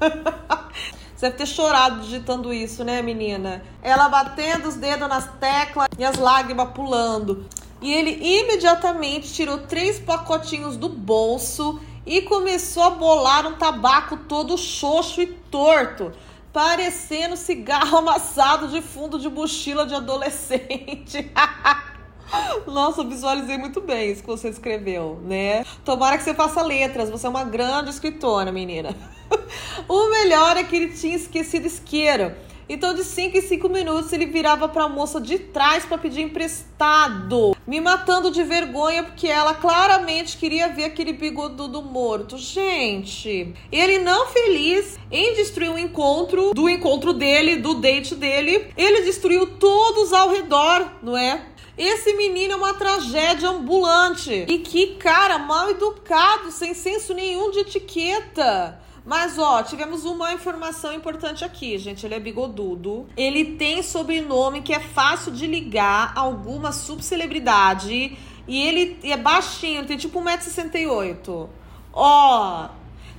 [1.14, 3.62] Você deve ter chorado digitando isso, né, menina?
[3.82, 7.46] Ela batendo os dedos nas teclas e as lágrimas pulando.
[7.80, 14.56] E ele imediatamente tirou três pacotinhos do bolso e começou a bolar um tabaco todo
[14.58, 16.12] xoxo e torto,
[16.52, 21.30] parecendo cigarro amassado de fundo de mochila de adolescente.
[22.66, 25.64] Nossa, visualizei muito bem isso que você escreveu, né?
[25.84, 28.94] Tomara que você faça letras, você é uma grande escritora, menina.
[29.88, 32.32] o melhor é que ele tinha esquecido isqueiro
[32.72, 36.20] então, de 5 em 5 minutos, ele virava para a moça de trás para pedir
[36.20, 42.38] emprestado, me matando de vergonha porque ela claramente queria ver aquele bigodudo morto.
[42.38, 49.00] Gente, ele não feliz em destruir o encontro, do encontro dele, do date dele, ele
[49.00, 51.44] destruiu todos ao redor, não é?
[51.76, 54.44] Esse menino é uma tragédia ambulante.
[54.46, 58.78] E que cara mal educado, sem senso nenhum de etiqueta.
[59.04, 62.04] Mas, ó, tivemos uma informação importante aqui, gente.
[62.04, 63.06] Ele é bigodudo.
[63.16, 68.16] Ele tem sobrenome que é fácil de ligar a alguma subcelebridade.
[68.46, 71.48] E ele é baixinho, ele tem tipo 1,68m.
[71.92, 72.68] Ó,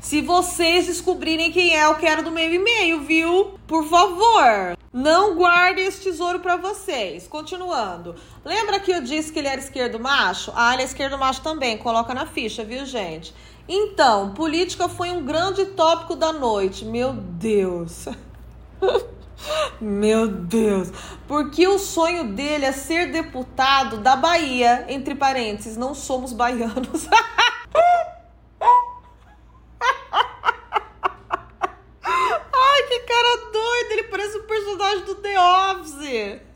[0.02, 3.54] se vocês descobrirem quem é, eu quero do meio e meio, viu?
[3.68, 7.28] Por favor, não guardem esse tesouro para vocês.
[7.28, 8.16] Continuando.
[8.44, 10.52] Lembra que eu disse que ele era esquerdo macho?
[10.56, 11.78] Ah, ele é esquerdo macho também.
[11.78, 13.34] Coloca na ficha, viu, gente?
[13.74, 16.84] Então, política foi um grande tópico da noite.
[16.84, 18.06] Meu Deus.
[19.80, 20.92] Meu Deus.
[21.26, 27.08] Porque o sonho dele é ser deputado da Bahia, entre parênteses, não somos baianos.
[32.04, 36.51] Ai, que cara doido, ele parece um personagem do The Office.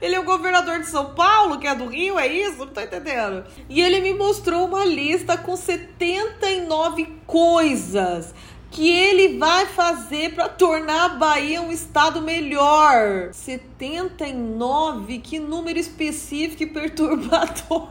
[0.00, 2.58] Ele é o governador de São Paulo, que é do Rio, é isso?
[2.58, 3.44] Não tô entendendo.
[3.68, 8.34] E ele me mostrou uma lista com 79 coisas
[8.70, 13.32] que ele vai fazer para tornar a Bahia um estado melhor.
[13.32, 17.88] 79, que número específico e perturbador.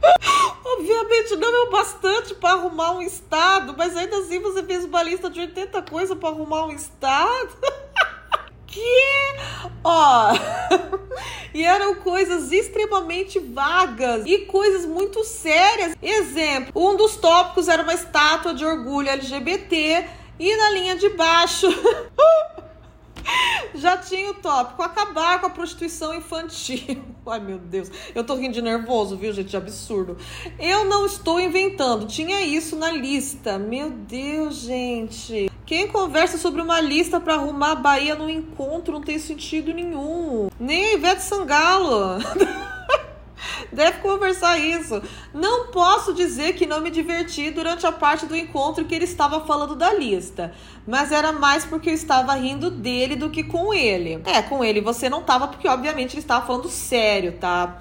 [0.64, 5.02] Obviamente não é o bastante para arrumar um estado, mas ainda assim você fez uma
[5.02, 7.50] lista de 80 coisas para arrumar um estado.
[8.68, 9.34] que?
[9.82, 10.32] Ó.
[11.52, 15.96] e eram coisas extremamente vagas e coisas muito sérias.
[16.00, 20.06] Exemplo, um dos tópicos era uma estátua de orgulho LGBT
[20.38, 21.66] e na linha de baixo
[23.74, 27.02] já tinha o tópico acabar com a prostituição infantil.
[27.26, 27.90] Ai, meu Deus.
[28.14, 29.56] Eu tô rindo de nervoso, viu, gente?
[29.56, 30.16] Absurdo.
[30.58, 32.06] Eu não estou inventando.
[32.06, 33.58] Tinha isso na lista.
[33.58, 35.50] Meu Deus, gente.
[35.66, 40.48] Quem conversa sobre uma lista para arrumar a Bahia no encontro não tem sentido nenhum.
[40.58, 42.18] Nem a Ivete Sangalo.
[43.72, 45.02] Deve conversar isso.
[45.32, 49.44] Não posso dizer que não me diverti durante a parte do encontro que ele estava
[49.44, 50.52] falando da lista.
[50.86, 54.22] Mas era mais porque eu estava rindo dele do que com ele.
[54.24, 57.78] É, com ele você não tava, porque obviamente ele estava falando sério, tá?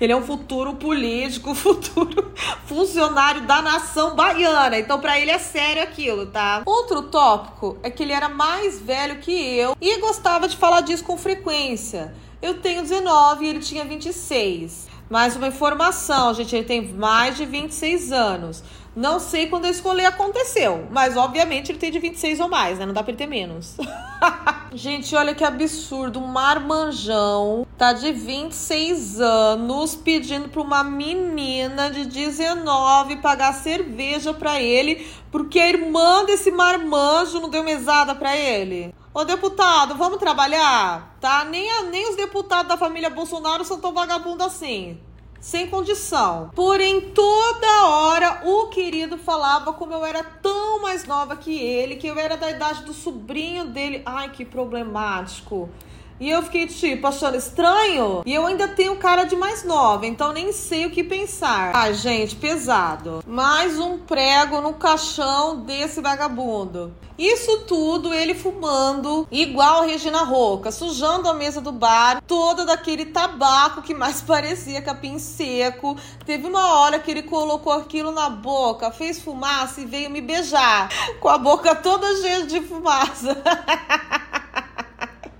[0.00, 2.32] Ele é um futuro político, futuro
[2.66, 4.78] funcionário da nação baiana.
[4.78, 6.62] Então, para ele é sério aquilo, tá?
[6.66, 11.04] Outro tópico é que ele era mais velho que eu e gostava de falar disso
[11.04, 12.14] com frequência.
[12.40, 14.88] Eu tenho 19 e ele tinha 26.
[15.08, 18.64] Mais uma informação, gente, ele tem mais de 26 anos.
[18.94, 22.84] Não sei quando a escolha aconteceu, mas obviamente ele tem de 26 ou mais, né?
[22.84, 23.76] Não dá pra ele ter menos.
[24.74, 26.18] Gente, olha que absurdo.
[26.18, 34.60] Um marmanjão tá de 26 anos pedindo pra uma menina de 19 pagar cerveja pra
[34.60, 38.94] ele porque a irmã desse marmanjo não deu mesada pra ele.
[39.12, 41.16] Ô deputado, vamos trabalhar?
[41.20, 41.44] Tá?
[41.44, 45.00] Nem, a, nem os deputados da família Bolsonaro são tão vagabundos assim
[45.40, 46.52] sem condição.
[46.54, 52.06] Porém, toda hora o querido falava como eu era tão mais nova que ele, que
[52.06, 54.02] eu era da idade do sobrinho dele.
[54.06, 55.68] Ai, que problemático.
[56.20, 58.22] E eu fiquei, tipo, achando estranho.
[58.24, 61.72] E eu ainda tenho cara de mais nova, então nem sei o que pensar.
[61.74, 63.22] Ah, gente, pesado.
[63.26, 66.94] Mais um prego no caixão desse vagabundo.
[67.18, 73.82] Isso tudo ele fumando, igual Regina Roca, sujando a mesa do bar, toda daquele tabaco
[73.82, 75.96] que mais parecia capim seco.
[76.24, 80.88] Teve uma hora que ele colocou aquilo na boca, fez fumaça e veio me beijar,
[81.20, 83.36] com a boca toda cheia de fumaça.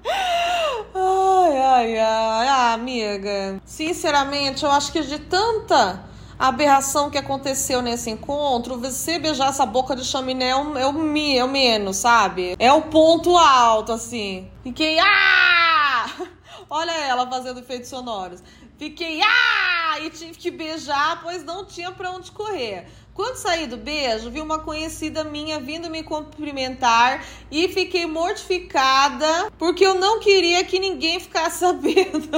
[0.05, 3.61] Ai, ai, ai, ah, amiga.
[3.65, 6.05] Sinceramente, eu acho que de tanta
[6.39, 11.17] aberração que aconteceu nesse encontro, você beijar essa boca de chaminé é o, é o,
[11.17, 12.57] é o menos, sabe?
[12.59, 14.51] É o ponto alto, assim.
[14.63, 16.07] Fiquei, ah!
[16.69, 18.43] Olha ela fazendo efeitos sonoros.
[18.79, 20.01] Fiquei, ah!
[20.01, 22.89] E tive que beijar, pois não tinha para onde correr.
[23.15, 29.85] Quando saí do beijo, vi uma conhecida minha vindo me cumprimentar e fiquei mortificada porque
[29.85, 32.31] eu não queria que ninguém ficasse sabendo.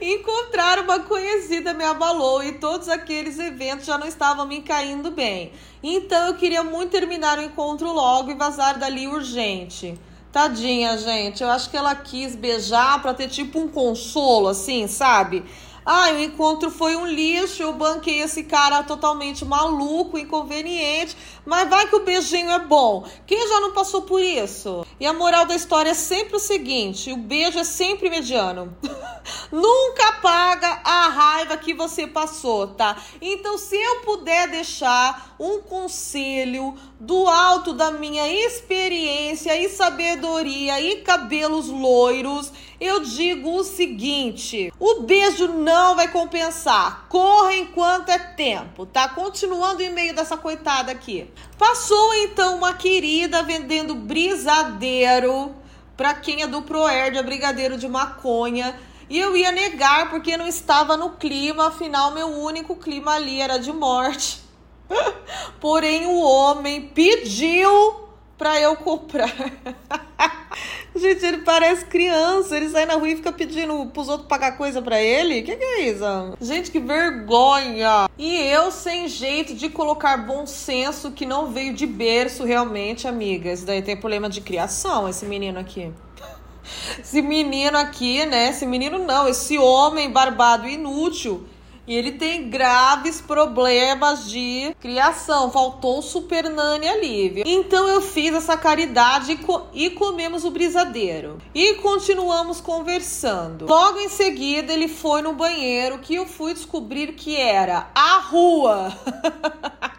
[0.00, 5.52] Encontrar uma conhecida me abalou e todos aqueles eventos já não estavam me caindo bem.
[5.82, 10.00] Então eu queria muito terminar o encontro logo e vazar dali urgente.
[10.32, 11.42] Tadinha, gente.
[11.42, 15.44] Eu acho que ela quis beijar para ter tipo um consolo, assim, sabe?
[15.84, 21.88] Ah, o encontro foi um lixo, eu banquei esse cara totalmente maluco, inconveniente, mas vai
[21.88, 23.06] que o beijinho é bom.
[23.26, 24.84] Quem já não passou por isso?
[24.98, 28.76] E a moral da história é sempre o seguinte: o beijo é sempre mediano.
[29.50, 32.96] Nunca paga a raiva que você passou, tá?
[33.20, 40.96] Então, se eu puder deixar um conselho do alto da minha experiência e sabedoria e
[40.96, 47.06] cabelos loiros, eu digo o seguinte: o beijo não vai compensar.
[47.08, 49.08] Corra enquanto é tempo, tá?
[49.08, 51.26] Continuando em meio dessa coitada aqui.
[51.56, 55.54] Passou então uma querida vendendo brisadeiro
[55.96, 58.78] para quem é do Proerd, é brigadeiro de maconha.
[59.08, 63.58] E eu ia negar porque não estava no clima, afinal, meu único clima ali era
[63.58, 64.49] de morte.
[65.60, 69.34] Porém, o homem pediu para eu comprar.
[70.96, 72.56] Gente, ele parece criança.
[72.56, 75.42] Ele sai na rua e fica pedindo pros outros pagar coisa para ele.
[75.42, 76.04] Que que é isso?
[76.40, 78.08] Gente, que vergonha.
[78.18, 83.52] E eu sem jeito de colocar bom senso que não veio de berço realmente, amiga.
[83.52, 85.92] Isso daí tem problema de criação, esse menino aqui.
[87.00, 88.50] Esse menino aqui, né?
[88.50, 91.44] Esse menino não, esse homem barbado inútil
[91.90, 95.50] e ele tem graves problemas de criação.
[95.50, 97.44] Faltou o super nani ali, viu?
[97.44, 101.38] Então eu fiz essa caridade e, co e comemos o brisadeiro.
[101.52, 103.66] E continuamos conversando.
[103.66, 108.96] Logo em seguida, ele foi no banheiro que eu fui descobrir que era a rua.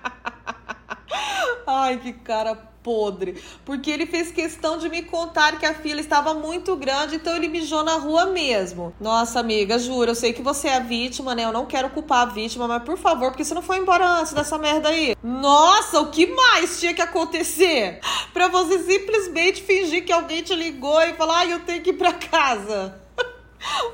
[1.68, 3.42] Ai, que cara podre.
[3.66, 7.48] Porque ele fez questão de me contar que a fila estava muito grande, então ele
[7.48, 8.94] mijou na rua mesmo.
[9.00, 11.46] Nossa, amiga, juro, eu sei que você é a vítima, né?
[11.46, 14.34] Eu não quero culpar a vítima, mas por favor, porque você não foi embora antes
[14.34, 15.16] dessa merda aí?
[15.24, 18.00] Nossa, o que mais tinha que acontecer?
[18.34, 21.98] Pra você simplesmente fingir que alguém te ligou e falar, ah, eu tenho que ir
[21.98, 23.01] pra casa.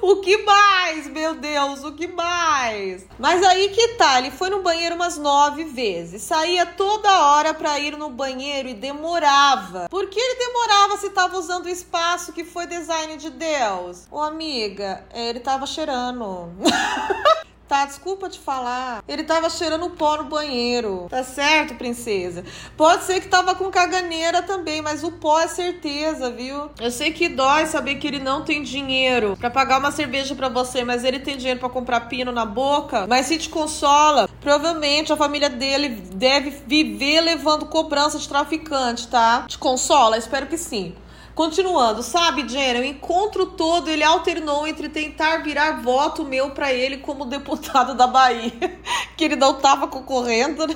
[0.01, 3.05] O que mais, meu Deus, o que mais?
[3.19, 6.21] Mas aí que tá, ele foi no banheiro umas nove vezes.
[6.21, 9.87] Saía toda hora pra ir no banheiro e demorava.
[9.89, 14.07] Por que ele demorava se tava usando o espaço que foi design de Deus?
[14.11, 16.51] Ô, amiga, ele tava cheirando.
[17.67, 19.03] Tá, desculpa te falar.
[19.07, 21.07] Ele tava cheirando pó no banheiro.
[21.09, 22.45] Tá certo, princesa?
[22.77, 26.69] Pode ser que tava com caganeira também, mas o pó é certeza, viu?
[26.79, 30.47] Eu sei que dói saber que ele não tem dinheiro para pagar uma cerveja para
[30.47, 33.05] você, mas ele tem dinheiro para comprar pino na boca.
[33.05, 39.45] Mas se te consola, provavelmente a família dele deve viver levando cobrança de traficante, tá?
[39.45, 40.17] Te consola?
[40.17, 40.95] Espero que sim.
[41.37, 46.97] Continuando, sabe, Jenny, o encontro todo ele alternou entre tentar virar voto meu para ele
[46.97, 48.51] como deputado da Bahia,
[49.15, 50.75] que ele não tava concorrendo, né?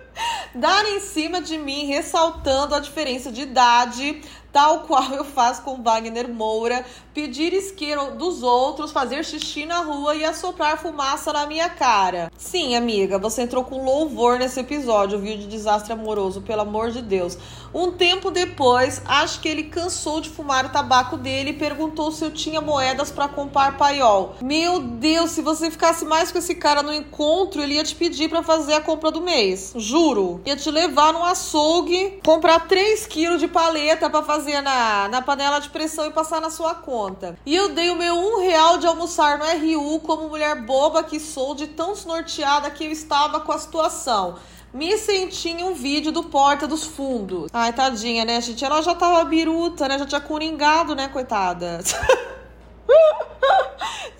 [0.54, 4.22] dar em cima de mim, ressaltando a diferença de idade,
[4.58, 6.84] tal qual eu faço com Wagner Moura,
[7.14, 12.28] pedir isqueiro dos outros, fazer xixi na rua e assoprar fumaça na minha cara.
[12.36, 17.00] Sim, amiga, você entrou com louvor nesse episódio, viu, de desastre amoroso, pelo amor de
[17.00, 17.38] Deus.
[17.72, 22.24] Um tempo depois, acho que ele cansou de fumar o tabaco dele e perguntou se
[22.24, 24.34] eu tinha moedas para comprar paiol.
[24.42, 28.28] Meu Deus, se você ficasse mais com esse cara no encontro, ele ia te pedir
[28.28, 29.72] para fazer a compra do mês.
[29.76, 30.40] Juro.
[30.46, 35.58] Ia te levar no açougue, comprar 3 quilos de paleta para fazer na, na panela
[35.58, 37.38] de pressão e passar na sua conta.
[37.44, 41.20] E eu dei o meu um real de almoçar no RU como mulher boba que
[41.20, 44.36] sou, de tão desnorteada que eu estava com a situação.
[44.72, 47.50] Me senti em um vídeo do Porta dos Fundos.
[47.52, 48.62] Ai, tadinha, né, gente?
[48.62, 49.98] Ela já tava biruta, né?
[49.98, 51.80] Já tinha coringado, né, coitada?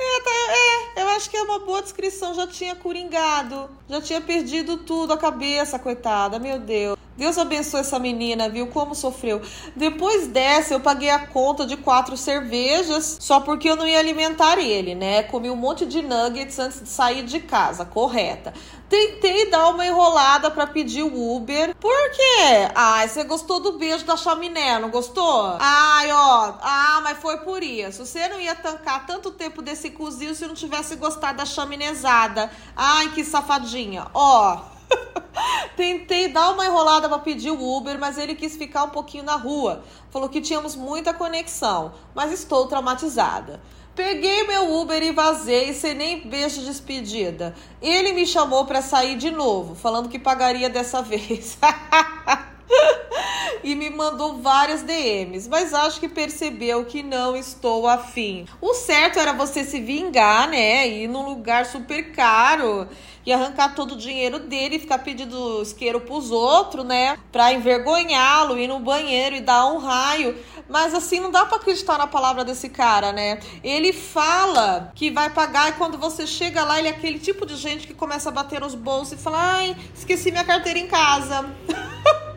[0.00, 2.32] É, tá, é, eu acho que é uma boa descrição.
[2.32, 6.96] Já tinha coringado, já tinha perdido tudo, a cabeça, coitada, meu Deus.
[7.18, 8.68] Deus abençoe essa menina, viu?
[8.68, 9.42] Como sofreu.
[9.74, 14.56] Depois dessa, eu paguei a conta de quatro cervejas, só porque eu não ia alimentar
[14.60, 15.24] ele, né?
[15.24, 18.54] Comi um monte de nuggets antes de sair de casa, correta.
[18.88, 21.74] Tentei dar uma enrolada para pedir o Uber.
[21.74, 22.70] Por quê?
[22.72, 25.56] Ai, você gostou do beijo da chaminé, não gostou?
[25.58, 26.54] Ai, ó.
[26.62, 28.06] Ah, mas foi por isso.
[28.06, 32.48] Você não ia tancar tanto tempo desse cozinho se não tivesse gostado da chaminezada.
[32.76, 34.06] Ai, que safadinha.
[34.14, 34.77] Ó.
[35.76, 39.36] Tentei dar uma enrolada para pedir o Uber, mas ele quis ficar um pouquinho na
[39.36, 39.82] rua.
[40.10, 43.60] Falou que tínhamos muita conexão, mas estou traumatizada.
[43.94, 47.54] Peguei meu Uber e vazei sem nem beijo de despedida.
[47.82, 51.58] Ele me chamou para sair de novo, falando que pagaria dessa vez.
[53.62, 58.46] e me mandou várias DMs, mas acho que percebeu que não estou afim.
[58.60, 60.86] O certo era você se vingar, né?
[60.86, 62.86] Ir num lugar super caro
[63.26, 67.18] e arrancar todo o dinheiro dele e ficar pedindo isqueiro pros outros, né?
[67.30, 70.36] Pra envergonhá-lo, ir no banheiro e dar um raio.
[70.68, 73.38] Mas assim, não dá para acreditar na palavra desse cara, né?
[73.62, 77.56] Ele fala que vai pagar e quando você chega lá, ele é aquele tipo de
[77.56, 81.46] gente que começa a bater nos bolsos e fala: ai, esqueci minha carteira em casa.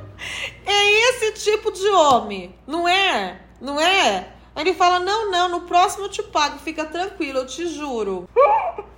[0.66, 3.42] É esse tipo de homem, não é?
[3.60, 4.28] Não é?
[4.56, 8.28] Aí ele fala: Não, não, no próximo eu te pago, fica tranquilo, eu te juro.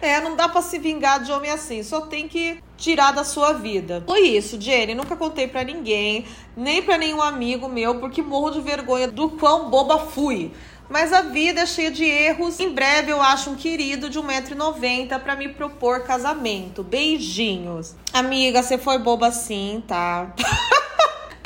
[0.00, 3.52] É, não dá para se vingar de homem assim, só tem que tirar da sua
[3.52, 4.02] vida.
[4.06, 4.94] Foi isso, Jenny.
[4.94, 6.24] Nunca contei para ninguém,
[6.56, 10.52] nem para nenhum amigo meu, porque morro de vergonha do quão boba fui.
[10.88, 12.58] Mas a vida é cheia de erros.
[12.60, 16.82] Em breve eu acho um querido de 1,90m para me propor casamento.
[16.82, 17.94] Beijinhos.
[18.12, 20.32] Amiga, você foi boba sim, tá?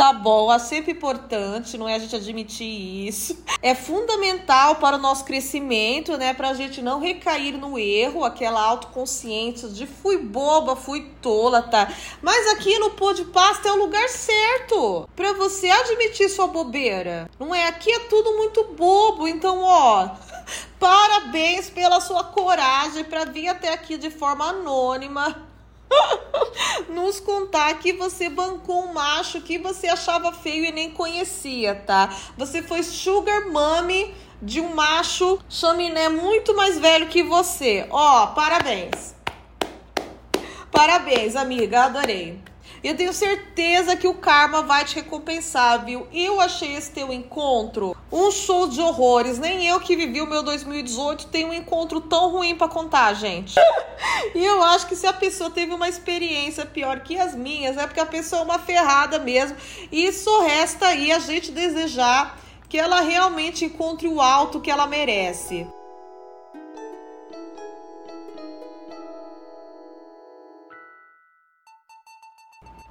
[0.02, 3.40] Tá bom, é sempre importante, não é a gente admitir isso.
[3.62, 6.34] É fundamental para o nosso crescimento, né?
[6.34, 11.88] Para a gente não recair no erro, aquela autoconsciência de fui boba, fui tola, tá?
[12.20, 17.30] Mas aqui no Pô de Pasta é o lugar certo para você admitir sua bobeira.
[17.38, 17.68] Não é?
[17.68, 20.08] Aqui é tudo muito bobo, então, ó.
[20.80, 25.51] Parabéns pela sua coragem para vir até aqui de forma anônima
[26.88, 32.14] nos contar que você bancou um macho que você achava feio e nem conhecia, tá?
[32.36, 37.86] Você foi sugar mommy de um macho chaminé muito mais velho que você.
[37.90, 39.14] Ó, parabéns.
[40.70, 42.51] Parabéns, amiga, adorei.
[42.82, 46.08] Eu tenho certeza que o karma vai te recompensar, viu?
[46.12, 49.38] Eu achei esse teu encontro um show de horrores.
[49.38, 53.54] Nem eu que vivi o meu 2018 tenho um encontro tão ruim para contar, gente.
[54.34, 57.86] e eu acho que se a pessoa teve uma experiência pior que as minhas, é
[57.86, 59.56] porque a pessoa é uma ferrada mesmo.
[59.92, 62.36] E só resta aí a gente desejar
[62.68, 65.68] que ela realmente encontre o alto que ela merece.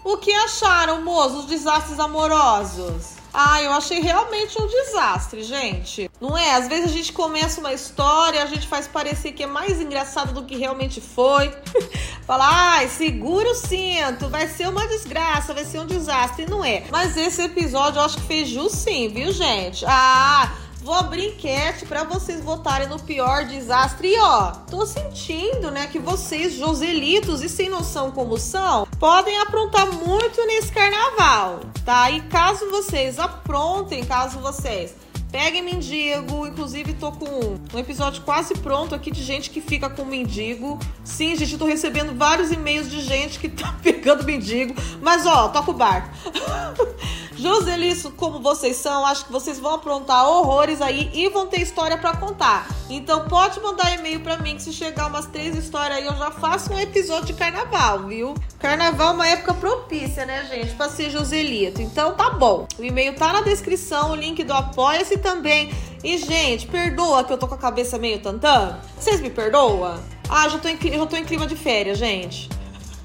[0.04, 3.22] O que acharam, moços, dos desastres amorosos?
[3.34, 6.10] Ah, eu achei realmente um desastre, gente.
[6.20, 6.56] Não é?
[6.56, 10.34] Às vezes a gente começa uma história, a gente faz parecer que é mais engraçado
[10.34, 11.56] do que realmente foi.
[12.28, 16.46] Fala, ai, segura o cinto, vai ser uma desgraça, vai ser um desastre.
[16.46, 16.84] Não é.
[16.92, 19.86] Mas esse episódio eu acho que fez jus sim, viu, gente?
[19.88, 20.52] Ah,
[20.84, 24.16] Vou abrir enquete para vocês votarem no pior desastre.
[24.16, 29.92] E ó, tô sentindo, né, que vocês, Joselitos e sem noção como são, podem aprontar
[29.92, 32.12] muito nesse carnaval, tá?
[32.12, 34.96] E caso vocês aprontem, caso vocês
[35.32, 40.04] Peguem mendigo, inclusive tô com um episódio quase pronto aqui de gente que fica com
[40.04, 40.78] mendigo.
[41.06, 44.76] Sim, gente, tô recebendo vários e-mails de gente que tá pegando mendigo.
[45.02, 46.10] Mas ó, toca o barco.
[47.42, 51.98] Joselisso, como vocês são, acho que vocês vão aprontar horrores aí e vão ter história
[51.98, 52.68] para contar.
[52.88, 56.30] Então pode mandar e-mail para mim que se chegar umas três histórias aí eu já
[56.30, 58.36] faço um episódio de carnaval, viu?
[58.60, 61.82] Carnaval é uma época propícia, né, gente, para ser Joselito.
[61.82, 62.68] Então tá bom.
[62.78, 65.72] O e-mail tá na descrição, o link do Apoia-se também.
[66.04, 68.80] E, gente, perdoa que eu tô com a cabeça meio tantã.
[69.00, 70.00] Vocês me perdoam?
[70.30, 72.50] Ah, já tô em, já tô em clima de férias, gente.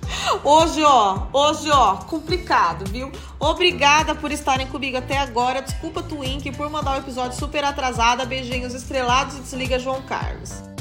[0.44, 3.10] Hoje, ó, hoje, ó, complicado, viu?
[3.38, 5.60] Obrigada por estarem comigo até agora.
[5.60, 8.24] Desculpa, Twink, por mandar o um episódio super atrasado.
[8.26, 10.75] Beijinhos estrelados e desliga João Carlos.